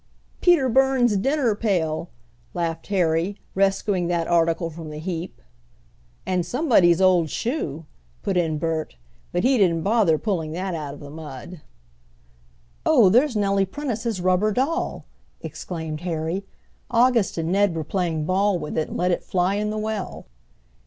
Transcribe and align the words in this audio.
"Peter 0.41 0.67
Burns' 0.67 1.15
dinner 1.15 1.53
pail," 1.53 2.09
laughed 2.55 2.87
Harry, 2.87 3.37
rescuing 3.53 4.07
that 4.07 4.27
article 4.27 4.71
from 4.71 4.89
the 4.89 4.97
heap. 4.97 5.39
"And 6.25 6.43
somebody's 6.43 6.99
old 6.99 7.29
shoe!" 7.29 7.85
put 8.23 8.35
in 8.35 8.57
Bert, 8.57 8.95
but 9.31 9.43
he 9.43 9.59
didn't 9.59 9.83
bother 9.83 10.17
pulling 10.17 10.53
that 10.53 10.73
out 10.73 10.95
of 10.95 11.01
the 11.01 11.11
mud. 11.11 11.61
"Oh, 12.83 13.09
there's 13.09 13.35
Nellie 13.35 13.63
Prentice's 13.67 14.19
rubber 14.21 14.51
doll!" 14.51 15.05
exclaimed 15.41 16.01
Harry. 16.01 16.47
"August 16.89 17.37
and 17.37 17.51
Ned 17.51 17.75
were 17.75 17.83
playing 17.83 18.25
ball 18.25 18.57
with 18.57 18.79
it 18.79 18.87
and 18.87 18.97
let 18.97 19.11
it 19.11 19.23
fly 19.23 19.53
in 19.53 19.69
the 19.69 19.77
well." 19.77 20.25